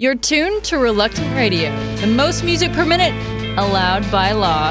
You're 0.00 0.14
tuned 0.14 0.62
to 0.66 0.78
Reluctant 0.78 1.34
Radio, 1.34 1.74
the 1.96 2.06
most 2.06 2.44
music 2.44 2.72
per 2.72 2.84
minute 2.84 3.12
allowed 3.58 4.08
by 4.12 4.30
law. 4.30 4.70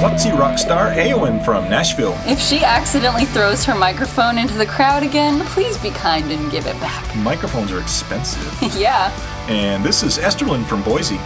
klutzy 0.00 0.36
rock 0.36 0.58
star 0.58 0.90
Awen 0.92 1.44
from 1.44 1.68
Nashville. 1.68 2.16
If 2.24 2.40
she 2.40 2.64
accidentally 2.64 3.26
throws 3.26 3.64
her 3.64 3.74
microphone 3.74 4.38
into 4.38 4.54
the 4.54 4.66
crowd 4.66 5.02
again, 5.02 5.40
please 5.46 5.76
be 5.78 5.90
kind 5.90 6.30
and 6.30 6.50
give 6.50 6.66
it 6.66 6.78
back. 6.80 7.16
Microphones 7.22 7.70
are 7.72 7.80
expensive. 7.80 8.42
yeah. 8.76 9.12
And 9.48 9.84
this 9.84 10.02
is 10.02 10.18
Esterlin 10.18 10.64
from 10.64 10.82
Boise. 10.82 11.18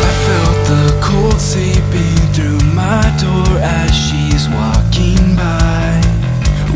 I 0.00 0.12
felt 0.26 0.66
the 0.68 1.00
cold 1.02 1.40
seeping 1.40 2.18
through 2.34 2.60
my 2.74 3.02
door 3.20 3.58
as 3.58 3.90
she's 3.94 4.48
walking 4.48 5.34
by. 5.34 6.00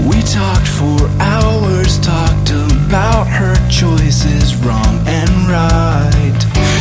We 0.08 0.20
talked 0.22 0.66
for 0.66 1.08
hours, 1.20 2.00
talked 2.00 2.50
about 2.50 3.28
her 3.28 3.54
choices, 3.70 4.56
wrong 4.56 4.98
and 5.06 5.30
right. 5.48 6.51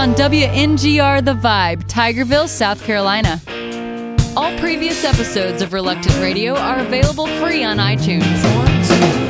on 0.00 0.14
WNGR 0.14 1.22
The 1.22 1.34
Vibe, 1.34 1.84
Tigerville, 1.84 2.48
South 2.48 2.82
Carolina. 2.82 3.38
All 4.34 4.58
previous 4.58 5.04
episodes 5.04 5.60
of 5.60 5.74
Reluctant 5.74 6.16
Radio 6.22 6.54
are 6.54 6.78
available 6.78 7.26
free 7.26 7.62
on 7.62 7.76
iTunes. 7.76 9.29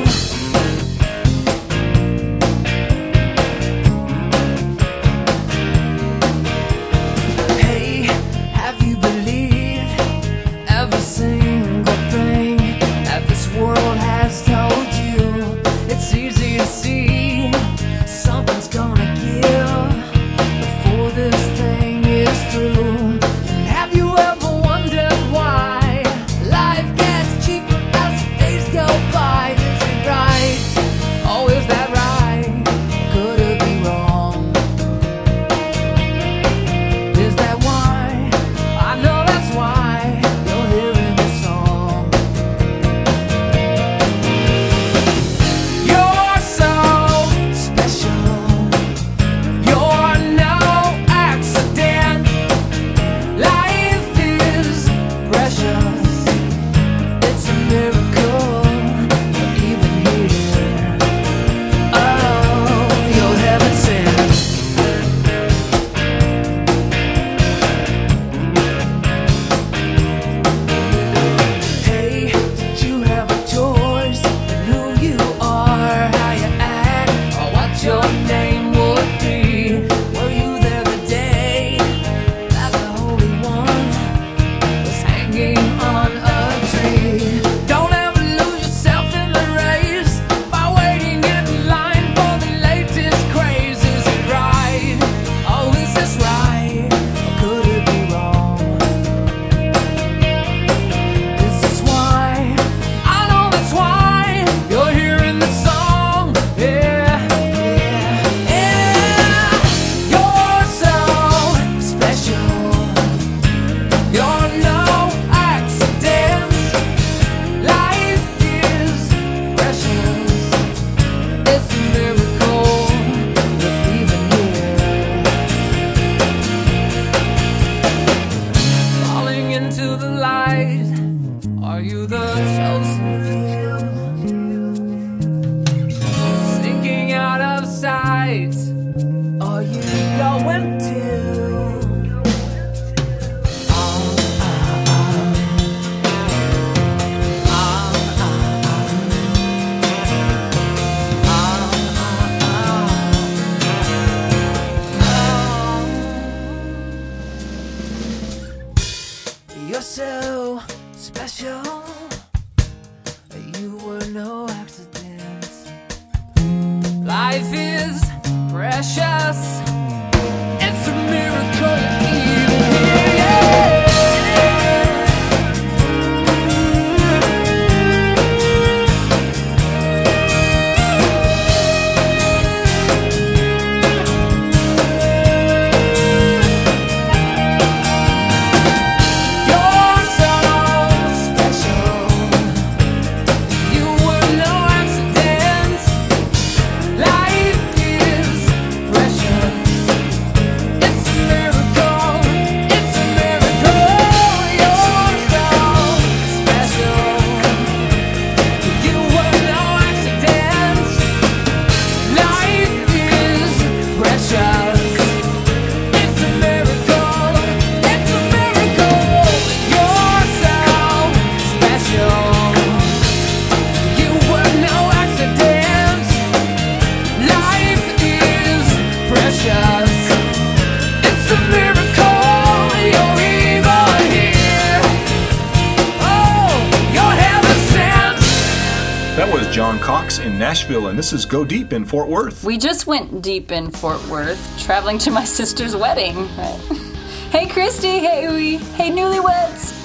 Nashville, 241.10 241.18
and 241.18 241.20
this 241.20 241.24
is 241.24 241.24
Go 241.24 241.44
Deep 241.44 241.72
in 241.72 241.84
Fort 241.84 242.08
Worth. 242.08 242.44
We 242.44 242.58
just 242.58 242.86
went 242.86 243.22
deep 243.22 243.52
in 243.52 243.70
Fort 243.70 244.04
Worth, 244.08 244.40
traveling 244.58 244.98
to 244.98 245.10
my 245.10 245.24
sister's 245.40 245.74
wedding. 245.74 246.16
Right? 246.36 246.60
hey, 247.30 247.46
Christy. 247.46 247.98
Hey, 247.98 248.24
Uwe. 248.26 248.58
Hey, 248.74 248.90
newlyweds. 248.90 249.78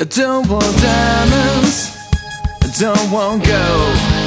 I 0.00 0.04
don't 0.04 0.48
want 0.48 0.76
diamonds, 0.80 1.96
I 2.62 2.72
don't 2.78 3.10
want 3.10 3.44
gold. 3.44 4.17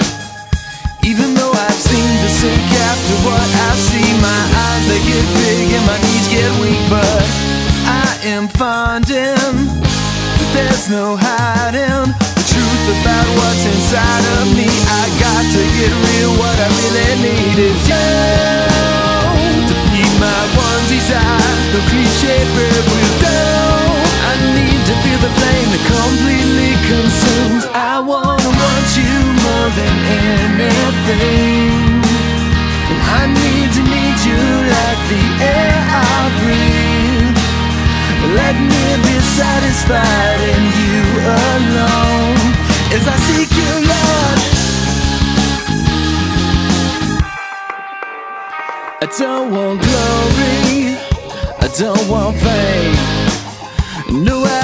Even 1.04 1.34
though 1.34 1.52
I've 1.52 1.82
seen 1.82 2.12
the 2.22 2.30
sick 2.30 2.66
after 2.90 3.16
what 3.26 3.42
I 3.42 3.72
see, 3.90 4.06
my 4.22 4.42
eyes 4.70 4.86
they 4.88 5.02
get 5.02 5.26
big 5.42 5.66
and 5.74 5.86
my 5.90 5.98
knees 5.98 6.28
get 6.30 6.52
weak, 6.62 6.82
but 6.90 7.22
I 7.90 8.18
am 8.24 8.48
finding 8.48 9.66
that 9.68 10.50
there's 10.54 10.90
no 10.90 11.18
hiding 11.18 12.14
the 12.38 12.46
truth 12.46 12.86
about 13.02 13.28
what's 13.34 13.66
inside 13.66 14.26
of 14.40 14.54
me. 14.54 14.70
I 14.70 15.04
got 15.18 15.42
to 15.42 15.62
get 15.78 15.90
real, 15.90 16.32
what 16.38 16.58
I 16.62 16.70
really 16.70 17.12
need 17.26 17.58
is 17.58 17.82
you 17.90 18.08
to 19.70 19.76
be 19.90 20.06
my 20.22 20.42
one 20.54 20.84
desire. 20.86 21.54
No 21.74 21.80
cliche 21.90 22.46
bird 22.54 22.84
will 22.94 23.14
do. 23.26 23.42
I 24.30 24.34
need 24.54 24.71
to 24.92 24.98
feel 25.04 25.20
the 25.24 25.34
flame 25.40 25.70
that 25.72 25.84
completely 25.88 26.74
consumes. 26.92 27.64
I 27.72 27.96
wanna 28.04 28.52
want 28.60 28.88
you 29.00 29.16
more 29.46 29.70
than 29.80 29.96
anything. 30.28 32.04
And 32.92 33.00
I 33.20 33.24
need 33.40 33.70
to 33.78 33.84
need 33.88 34.18
you 34.28 34.44
like 34.76 35.02
the 35.14 35.24
air 35.56 35.78
I 35.96 36.20
breathe. 36.44 37.40
Let 38.36 38.56
me 38.72 38.86
be 39.08 39.16
satisfied 39.40 40.42
in 40.56 40.64
you 40.82 41.00
alone 41.40 42.40
as 42.96 43.04
I 43.08 43.18
seek 43.28 43.52
you, 43.62 43.74
Lord. 43.92 44.40
I 49.04 49.08
don't 49.20 49.48
want 49.56 49.78
glory, 49.88 51.00
I 51.64 51.68
don't 51.80 52.06
want 52.10 52.36
fame. 52.44 53.21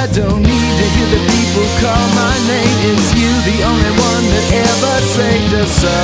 I 0.08 0.12
don't 0.14 0.40
need 0.40 0.74
to 0.80 0.86
hear 0.96 1.10
the 1.20 1.24
people 1.28 1.68
call 1.84 2.06
my 2.16 2.36
name. 2.48 2.78
It's 2.96 3.12
you, 3.12 3.28
the 3.44 3.60
only 3.60 3.92
one 3.92 4.24
that 4.32 4.46
ever 4.56 4.96
saved 5.04 5.52
us 5.60 5.68
so. 5.84 6.00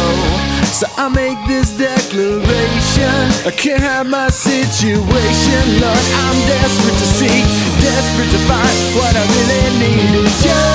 So 0.76 0.86
I 1.00 1.08
make 1.08 1.40
this 1.48 1.72
declaration. 1.80 3.16
I 3.48 3.52
can't 3.56 3.80
have 3.80 4.04
my 4.06 4.28
situation, 4.28 5.64
Lord. 5.80 6.06
I'm 6.20 6.36
desperate 6.52 7.00
to 7.00 7.10
see, 7.16 7.48
desperate 7.80 8.28
to 8.28 8.42
find 8.44 8.76
what 9.00 9.16
I 9.16 9.24
really 9.24 9.72
need 9.80 10.12
is 10.20 10.36
you 10.44 10.66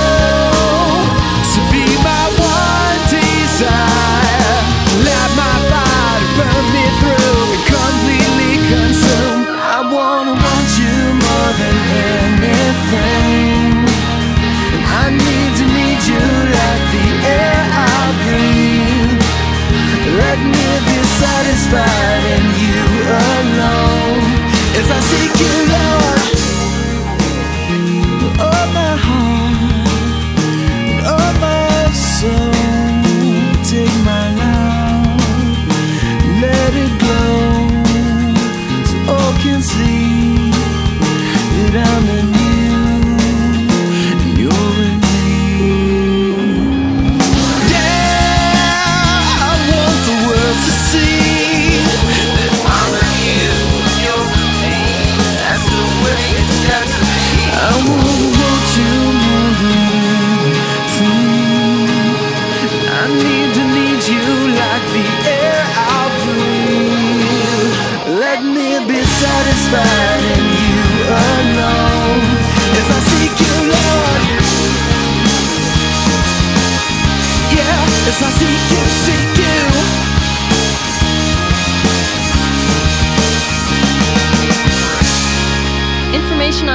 to 1.53 1.61
be 1.69 1.85
my 2.01 2.25
one 2.33 3.01
desire. 3.13 4.57
Let 5.05 5.29
my 5.37 5.57
fire 5.69 6.21
burn 6.33 6.65
me 6.73 6.85
through 6.97 7.41
and 7.45 7.65
completely 7.77 8.53
consume. 8.73 9.53
I 9.53 9.85
wanna 9.85 10.33
want 10.33 10.69
you 10.81 10.97
more 11.13 11.53
than 11.61 11.77
And 12.91 13.89
I 14.87 15.11
need 15.11 15.53
to 15.61 15.65
need 15.77 16.01
you 16.11 16.25
like 16.57 16.85
the 16.95 17.07
air 17.29 17.78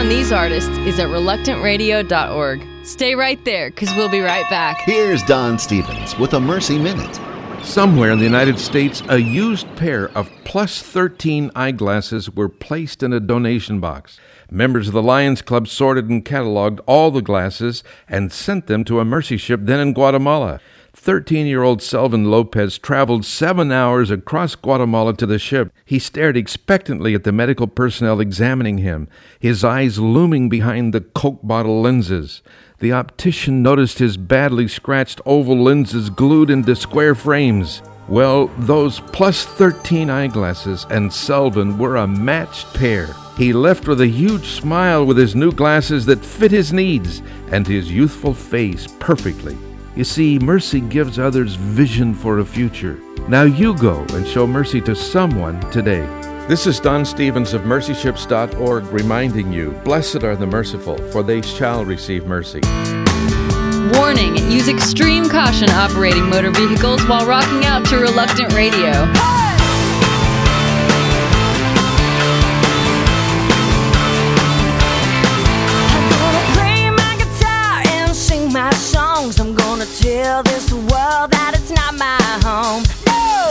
on 0.04 0.10
these 0.10 0.34
artists 0.34 0.70
is 0.80 1.00
at 1.00 1.08
reluctantradio.org. 1.08 2.68
Stay 2.86 3.16
right 3.16 3.44
there, 3.46 3.70
because 3.70 3.96
we'll 3.96 4.10
be 4.10 4.20
right 4.20 4.48
back. 4.50 4.82
Here's 4.82 5.24
Don 5.24 5.58
Stephens 5.58 6.18
with 6.18 6.34
a 6.34 6.42
Mercy 6.42 6.78
Minute. 6.78 7.18
Somewhere 7.64 8.12
in 8.12 8.20
the 8.20 8.26
United 8.26 8.60
States, 8.60 9.02
a 9.08 9.18
used 9.20 9.74
pair 9.78 10.10
of 10.10 10.30
plus 10.44 10.82
13 10.82 11.52
eyeglasses 11.56 12.30
were 12.30 12.50
placed 12.50 13.02
in 13.02 13.14
a 13.14 13.22
donation 13.22 13.80
box. 13.80 14.20
Members 14.52 14.90
of 14.90 14.94
the 14.94 15.02
Lions 15.02 15.42
Club 15.42 15.70
sorted 15.70 16.10
and 16.10 16.26
cataloged 16.26 16.82
all 16.86 17.10
the 17.10 17.22
glasses 17.22 17.82
and 18.10 18.30
sent 18.30 18.68
them 18.68 18.84
to 18.84 19.00
a 19.00 19.06
mercy 19.06 19.38
ship 19.38 19.62
then 19.64 19.80
in 19.80 19.94
Guatemala. 19.94 20.60
13 21.04 21.48
year 21.48 21.64
old 21.64 21.82
Selvin 21.82 22.28
Lopez 22.28 22.78
traveled 22.78 23.26
seven 23.26 23.74
hours 23.74 24.10
across 24.10 24.56
Guatemala 24.56 25.14
to 25.16 25.26
the 25.26 25.38
ship. 25.38 25.70
He 25.84 26.00
stared 26.00 26.38
expectantly 26.38 27.14
at 27.14 27.26
the 27.26 27.34
medical 27.34 27.68
personnel 27.68 28.22
examining 28.22 28.78
him, 28.78 29.10
his 29.38 29.66
eyes 29.66 30.00
looming 30.00 30.48
behind 30.48 30.94
the 30.94 31.02
Coke 31.02 31.42
bottle 31.44 31.82
lenses. 31.82 32.42
The 32.80 32.94
optician 32.94 33.62
noticed 33.62 34.00
his 34.00 34.16
badly 34.16 34.70
scratched 34.70 35.20
oval 35.26 35.62
lenses 35.62 36.10
glued 36.10 36.50
into 36.50 36.74
square 36.74 37.16
frames. 37.16 37.82
Well, 38.08 38.48
those 38.60 39.02
plus 39.02 39.44
13 39.44 40.10
eyeglasses 40.10 40.88
and 40.90 41.12
Selvin 41.12 41.78
were 41.78 41.98
a 41.98 42.08
matched 42.08 42.74
pair. 42.76 43.10
He 43.36 43.52
left 43.52 43.90
with 43.90 44.00
a 44.00 44.08
huge 44.08 44.46
smile 44.46 45.06
with 45.06 45.18
his 45.18 45.36
new 45.36 45.52
glasses 45.52 46.06
that 46.06 46.24
fit 46.24 46.52
his 46.52 46.72
needs 46.72 47.22
and 47.52 47.68
his 47.68 47.92
youthful 47.92 48.34
face 48.34 48.88
perfectly. 49.00 49.58
You 49.96 50.04
see, 50.04 50.40
mercy 50.40 50.82
gives 50.82 51.20
others 51.20 51.54
vision 51.54 52.16
for 52.16 52.40
a 52.40 52.46
future. 52.46 53.00
Now 53.28 53.44
you 53.44 53.78
go 53.78 54.04
and 54.14 54.28
show 54.28 54.48
mercy 54.48 54.82
to 54.82 54.96
someone 54.96 55.60
today. 55.70 56.02
This 56.48 56.66
is 56.66 56.80
Don 56.80 57.06
Stephens 57.06 57.54
of 57.54 57.62
mercyships.org 57.62 58.86
reminding 58.86 59.54
you 59.54 59.72
Blessed 59.86 60.24
are 60.24 60.36
the 60.36 60.48
merciful, 60.48 60.98
for 61.12 61.22
they 61.22 61.44
shall 61.44 61.86
receive 61.86 62.26
mercy. 62.26 62.62
Warning 63.96 64.36
use 64.52 64.68
extreme 64.68 65.30
caution 65.30 65.70
operating 65.70 66.28
motor 66.28 66.50
vehicles 66.50 67.06
while 67.06 67.28
rocking 67.28 67.64
out 67.66 67.86
to 67.86 67.98
reluctant 67.98 68.52
radio. 68.54 68.92
I'm 79.40 79.63
tell 80.04 80.44
this 80.44 80.74
world 80.74 81.32
that 81.32 81.54
it's 81.56 81.72
not 81.72 81.94
my 81.96 82.20
home. 82.44 82.84
No! 83.08 83.48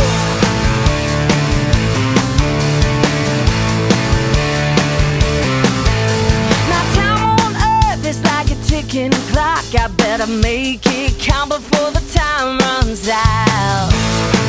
My 6.68 6.82
time 6.99 7.23
on 7.40 7.52
earth 7.56 8.04
is 8.04 8.23
like 8.25 8.50
a 8.50 8.59
ticking 8.66 9.12
clock. 9.32 9.64
I 9.75 9.88
better 9.97 10.26
make 10.26 10.82
it 10.85 11.18
count 11.18 11.49
before 11.49 11.90
the 11.90 12.04
time 12.12 12.59
runs 12.59 13.09
out. 13.09 14.41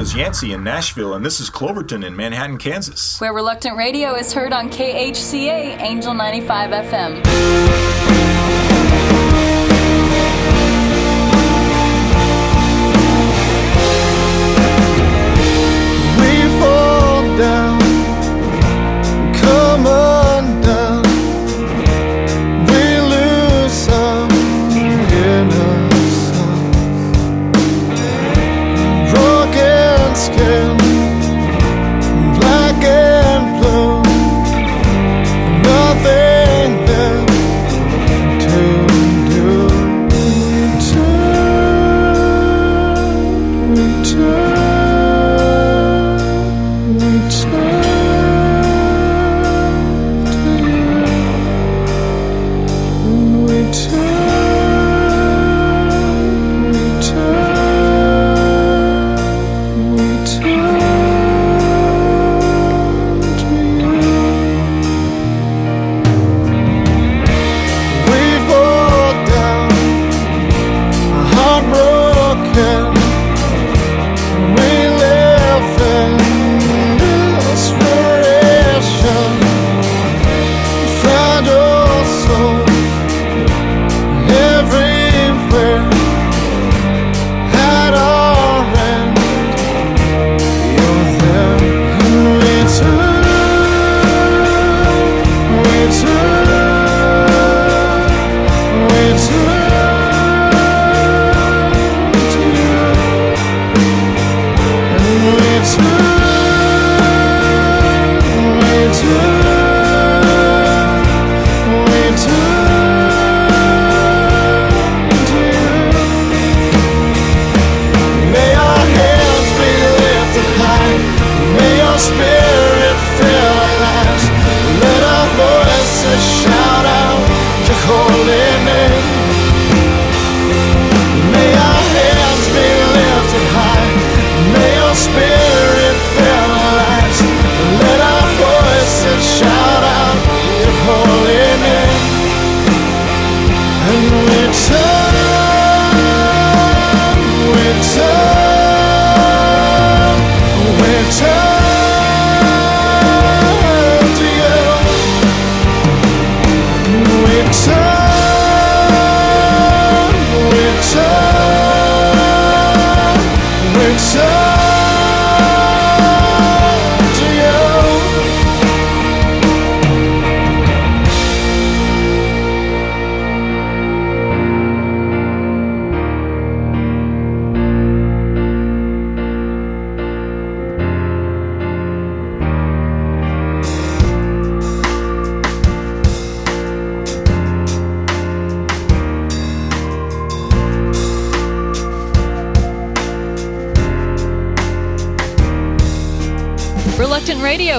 is 0.00 0.14
Yancey 0.14 0.52
in 0.52 0.62
Nashville, 0.62 1.14
and 1.14 1.24
this 1.24 1.40
is 1.40 1.48
Cloverton 1.48 2.04
in 2.04 2.14
Manhattan, 2.16 2.58
Kansas. 2.58 3.20
Where 3.20 3.32
Reluctant 3.32 3.76
Radio 3.76 4.14
is 4.14 4.32
heard 4.32 4.52
on 4.52 4.68
KHCA 4.68 5.80
Angel 5.80 6.12
95 6.12 6.70
FM. 6.70 8.15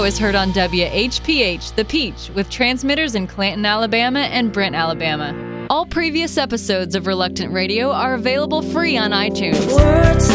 Is 0.07 0.17
heard 0.17 0.35
on 0.35 0.53
WHPH, 0.53 1.75
The 1.75 1.83
Peach, 1.83 2.29
with 2.33 2.49
transmitters 2.49 3.13
in 3.13 3.27
Clanton, 3.27 3.65
Alabama 3.65 4.21
and 4.21 4.53
Brent, 4.53 4.73
Alabama. 4.73 5.67
All 5.69 5.85
previous 5.85 6.37
episodes 6.37 6.95
of 6.95 7.07
Reluctant 7.07 7.51
Radio 7.51 7.91
are 7.91 8.13
available 8.13 8.61
free 8.61 8.97
on 8.97 9.11
iTunes. 9.11 9.59
Words 9.75 10.26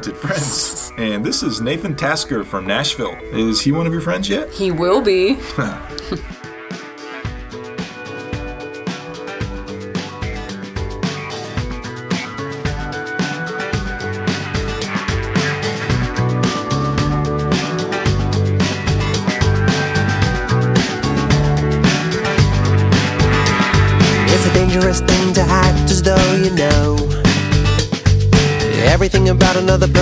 talented 0.00 0.16
friends. 0.16 0.92
And 0.96 1.24
this 1.24 1.42
is 1.42 1.60
Nathan 1.60 1.94
Tasker 1.94 2.44
from 2.44 2.66
Nashville. 2.66 3.16
Is 3.32 3.60
he 3.60 3.72
one 3.72 3.86
of 3.86 3.92
your 3.92 4.02
friends 4.02 4.28
yet? 4.28 4.50
He 4.50 4.70
will 4.70 5.02
be. 5.02 5.38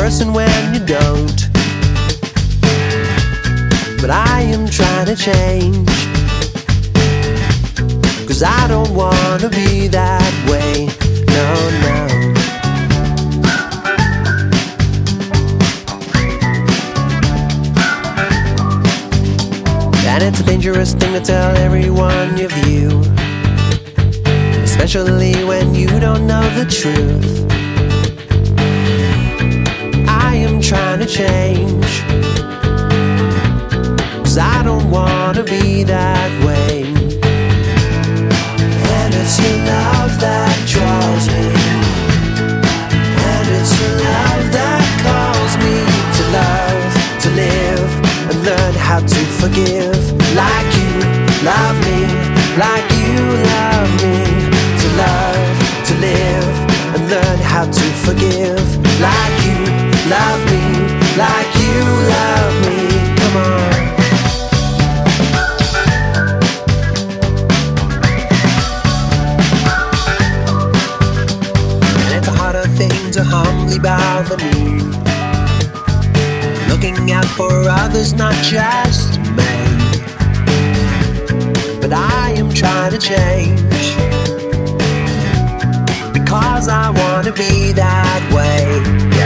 person 0.09 0.33
when 0.33 0.73
you 0.73 0.81
don't. 0.87 1.51
But 4.01 4.09
I 4.09 4.40
am 4.55 4.66
trying 4.66 5.05
to 5.05 5.14
change. 5.14 5.87
Cause 8.27 8.42
I 8.42 8.66
don't 8.68 8.94
wanna 8.94 9.51
be 9.51 9.87
that 9.88 10.33
way. 10.49 10.87
No, 11.37 11.47
no. 11.85 11.99
And 20.07 20.23
it's 20.23 20.40
a 20.40 20.44
dangerous 20.44 20.94
thing 20.94 21.12
to 21.12 21.21
tell 21.21 21.55
everyone 21.59 22.38
your 22.38 22.49
view. 22.49 23.03
Especially 24.62 25.44
when 25.44 25.75
you 25.75 26.01
don't 26.01 26.27
know 26.27 26.49
the 26.55 26.64
truth. 26.64 27.58
Trying 30.68 31.00
to 31.00 31.07
change. 31.07 32.02
Cause 34.20 34.37
I 34.37 34.62
don't 34.62 34.90
wanna 34.90 35.42
be 35.42 35.83
that 35.85 36.31
way. 36.44 36.85
And 38.92 39.11
it's 39.16 39.40
your 39.40 39.57
love 39.64 40.12
that 40.20 40.52
draws 40.68 41.24
me. 41.33 41.48
And 43.33 43.46
it's 43.57 43.72
your 43.81 43.96
love 44.12 44.44
that 44.61 44.85
calls 45.09 45.54
me 45.64 45.76
to 46.18 46.22
love, 46.37 46.92
to 47.24 47.28
live, 47.33 47.90
and 48.28 48.37
learn 48.44 48.74
how 48.76 49.00
to 49.00 49.20
forgive. 49.40 49.96
Like 50.37 50.68
you 50.76 50.92
love 51.48 51.76
me, 51.88 52.00
like 52.61 52.88
you 53.00 53.16
love 53.57 53.90
me. 54.04 54.20
To 54.85 54.88
love, 55.00 55.48
to 55.88 55.94
live, 55.96 56.52
and 56.92 57.09
learn 57.09 57.38
how 57.40 57.64
to 57.64 57.87
forgive. 58.04 58.68
Like 59.00 59.37
you 59.48 59.88
love 60.11 60.47
Bow 73.76 74.22
the 74.22 74.37
knee. 74.38 74.81
looking 76.68 77.12
out 77.12 77.24
for 77.24 77.68
others, 77.68 78.12
not 78.14 78.35
just 78.42 79.20
me. 79.37 79.54
But 81.81 81.92
I 81.92 82.35
am 82.37 82.50
trying 82.50 82.92
to 82.92 82.98
change 82.98 83.61
because 86.12 86.68
I 86.68 86.90
wanna 86.90 87.33
be 87.33 87.72
that 87.72 88.33
way. 88.33 89.17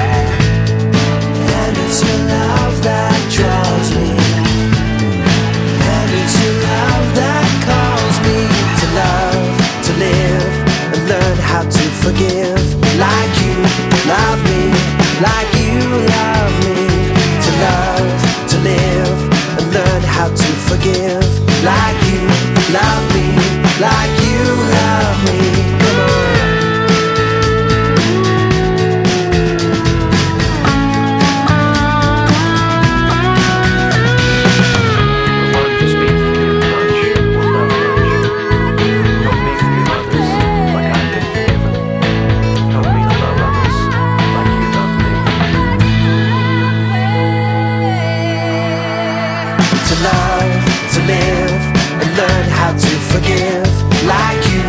To 49.93 50.03
love, 50.03 50.65
to 50.95 51.01
live, 51.01 51.63
and 52.01 52.17
learn 52.17 52.49
how 52.49 52.73
to 52.73 52.93
forgive. 53.13 53.69
Like 54.07 54.41
you 54.51 54.65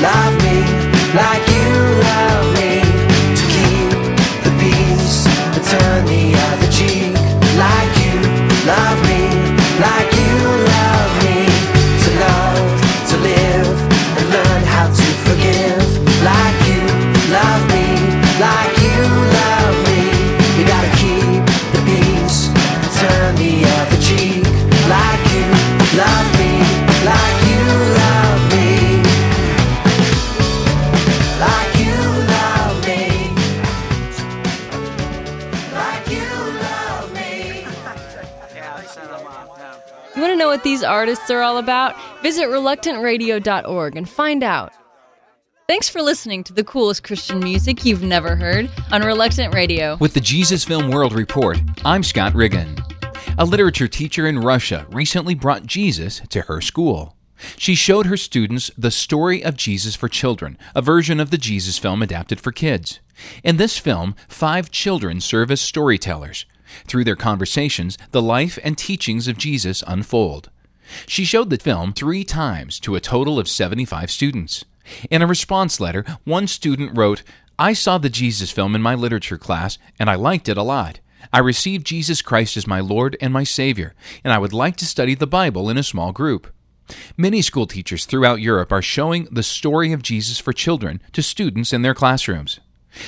love 0.00 0.34
me, 0.44 0.58
like 1.14 1.44
you 1.52 1.57
these 40.68 40.84
artists 40.84 41.30
are 41.30 41.40
all 41.40 41.56
about? 41.56 41.96
Visit 42.22 42.44
reluctantradio.org 42.48 43.96
and 43.96 44.06
find 44.06 44.42
out. 44.42 44.70
Thanks 45.66 45.88
for 45.88 46.02
listening 46.02 46.44
to 46.44 46.52
the 46.52 46.62
coolest 46.62 47.04
Christian 47.04 47.38
music 47.38 47.86
you've 47.86 48.02
never 48.02 48.36
heard 48.36 48.70
on 48.92 49.00
Reluctant 49.00 49.54
Radio. 49.54 49.96
With 49.98 50.12
the 50.12 50.20
Jesus 50.20 50.64
Film 50.64 50.90
World 50.90 51.14
Report, 51.14 51.58
I'm 51.86 52.02
Scott 52.02 52.34
Riggin. 52.34 52.76
A 53.38 53.46
literature 53.46 53.88
teacher 53.88 54.26
in 54.26 54.40
Russia 54.40 54.86
recently 54.90 55.34
brought 55.34 55.64
Jesus 55.64 56.20
to 56.28 56.42
her 56.42 56.60
school. 56.60 57.16
She 57.56 57.74
showed 57.74 58.04
her 58.04 58.18
students 58.18 58.70
the 58.76 58.90
story 58.90 59.42
of 59.42 59.56
Jesus 59.56 59.96
for 59.96 60.08
children, 60.08 60.58
a 60.74 60.82
version 60.82 61.18
of 61.18 61.30
the 61.30 61.38
Jesus 61.38 61.78
film 61.78 62.02
adapted 62.02 62.40
for 62.40 62.52
kids. 62.52 63.00
In 63.42 63.56
this 63.56 63.78
film, 63.78 64.14
five 64.28 64.70
children 64.70 65.22
serve 65.22 65.50
as 65.50 65.62
storytellers. 65.62 66.44
Through 66.86 67.04
their 67.04 67.16
conversations, 67.16 67.96
the 68.10 68.20
life 68.20 68.58
and 68.62 68.76
teachings 68.76 69.28
of 69.28 69.38
Jesus 69.38 69.82
unfold. 69.86 70.50
She 71.06 71.24
showed 71.24 71.50
the 71.50 71.58
film 71.58 71.92
three 71.92 72.24
times 72.24 72.80
to 72.80 72.94
a 72.96 73.00
total 73.00 73.38
of 73.38 73.48
75 73.48 74.10
students. 74.10 74.64
In 75.10 75.22
a 75.22 75.26
response 75.26 75.80
letter, 75.80 76.04
one 76.24 76.46
student 76.46 76.96
wrote, 76.96 77.22
I 77.58 77.72
saw 77.72 77.98
the 77.98 78.08
Jesus 78.08 78.50
film 78.50 78.74
in 78.74 78.82
my 78.82 78.94
literature 78.94 79.38
class 79.38 79.78
and 79.98 80.08
I 80.08 80.14
liked 80.14 80.48
it 80.48 80.56
a 80.56 80.62
lot. 80.62 81.00
I 81.32 81.40
received 81.40 81.86
Jesus 81.86 82.22
Christ 82.22 82.56
as 82.56 82.66
my 82.66 82.80
Lord 82.80 83.16
and 83.20 83.32
my 83.32 83.44
Savior, 83.44 83.94
and 84.22 84.32
I 84.32 84.38
would 84.38 84.52
like 84.52 84.76
to 84.76 84.86
study 84.86 85.14
the 85.14 85.26
Bible 85.26 85.68
in 85.68 85.76
a 85.76 85.82
small 85.82 86.12
group. 86.12 86.46
Many 87.16 87.42
school 87.42 87.66
teachers 87.66 88.06
throughout 88.06 88.40
Europe 88.40 88.72
are 88.72 88.80
showing 88.80 89.28
the 89.30 89.42
story 89.42 89.92
of 89.92 90.02
Jesus 90.02 90.38
for 90.38 90.52
children 90.52 91.02
to 91.12 91.22
students 91.22 91.72
in 91.72 91.82
their 91.82 91.94
classrooms. 91.94 92.60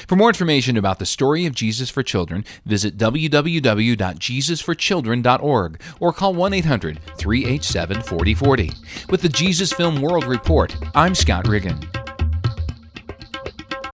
For 0.06 0.14
more 0.16 0.28
information 0.28 0.76
about 0.76 0.98
the 0.98 1.06
story 1.06 1.46
of 1.46 1.54
Jesus 1.54 1.88
for 1.90 2.02
children, 2.02 2.44
visit 2.64 2.96
www.jesusforchildren.org 2.96 5.80
or 6.00 6.12
call 6.12 6.34
1 6.34 6.54
800 6.54 7.00
387 7.16 8.02
4040. 8.02 8.72
With 9.08 9.22
the 9.22 9.28
Jesus 9.28 9.72
Film 9.72 10.00
World 10.00 10.26
Report, 10.26 10.74
I'm 10.94 11.14
Scott 11.14 11.46
Riggin. 11.48 11.78